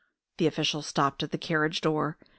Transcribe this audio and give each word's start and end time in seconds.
The 0.39 0.47
official 0.47 0.81
stopped 0.81 1.21
at 1.21 1.29
the 1.31 1.37
carriage 1.37 1.79
door. 1.79 2.17